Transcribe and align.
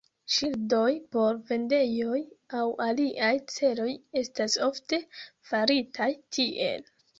Ŝildoj 0.35 0.93
por 1.15 1.35
vendejoj 1.51 2.21
aŭ 2.61 2.63
aliaj 2.87 3.31
celoj 3.53 3.87
estas 4.23 4.59
ofte 4.71 5.01
faritaj 5.53 6.11
tiel. 6.39 6.87